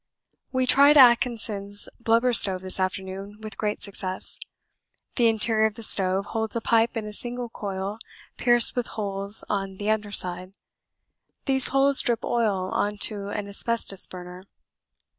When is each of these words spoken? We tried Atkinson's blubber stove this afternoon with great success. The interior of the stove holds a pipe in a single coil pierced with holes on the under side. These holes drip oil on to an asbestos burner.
We 0.51 0.65
tried 0.65 0.97
Atkinson's 0.97 1.87
blubber 1.99 2.33
stove 2.33 2.61
this 2.61 2.79
afternoon 2.79 3.37
with 3.39 3.55
great 3.55 3.83
success. 3.83 4.39
The 5.15 5.27
interior 5.27 5.67
of 5.67 5.75
the 5.75 5.83
stove 5.83 6.25
holds 6.33 6.55
a 6.55 6.59
pipe 6.61 6.97
in 6.97 7.05
a 7.05 7.13
single 7.13 7.49
coil 7.49 7.99
pierced 8.35 8.75
with 8.75 8.87
holes 8.97 9.43
on 9.47 9.75
the 9.75 9.91
under 9.91 10.09
side. 10.09 10.53
These 11.45 11.67
holes 11.67 12.01
drip 12.01 12.25
oil 12.25 12.71
on 12.73 12.97
to 13.09 13.27
an 13.29 13.47
asbestos 13.47 14.07
burner. 14.07 14.45